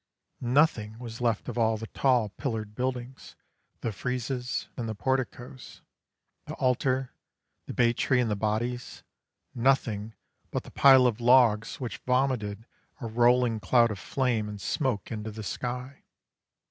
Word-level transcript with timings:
Nothing 0.39 0.97
was 0.97 1.21
left 1.21 1.47
of 1.47 1.59
all 1.59 1.77
the 1.77 1.85
tall 1.85 2.29
pillared 2.29 2.73
buildings, 2.73 3.35
the 3.81 3.91
friezes 3.91 4.67
and 4.75 4.89
the 4.89 4.95
porticos, 4.95 5.83
the 6.47 6.55
altar, 6.55 7.13
the 7.67 7.73
bay 7.75 7.93
tree 7.93 8.19
and 8.19 8.27
the 8.31 8.35
bodies 8.35 9.03
nothing 9.53 10.15
but 10.49 10.63
the 10.63 10.71
pile 10.71 11.05
of 11.05 11.21
logs 11.21 11.79
which 11.79 11.97
vomited 11.99 12.65
a 12.99 13.05
rolling 13.05 13.59
cloud 13.59 13.91
of 13.91 13.99
flame 13.99 14.49
and 14.49 14.59
smoke 14.59 15.11
into 15.11 15.29
the 15.29 15.43
sky. 15.43 16.01